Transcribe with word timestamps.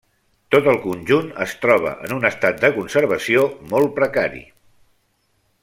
Tot 0.53 0.69
el 0.69 0.77
conjunt 0.85 1.27
es 1.45 1.53
troba 1.65 1.91
en 2.07 2.15
un 2.17 2.25
estat 2.31 2.59
de 2.65 2.73
conservació 2.79 3.45
molt 3.75 3.93
precari. 4.01 4.43